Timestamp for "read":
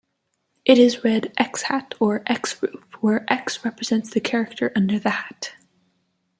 1.03-1.31